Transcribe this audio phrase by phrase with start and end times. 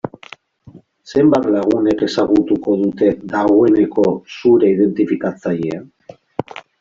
[1.09, 4.07] Zenbat lagunek ezagutuko dute, dagoeneko
[4.39, 5.83] zure identifikatzailea?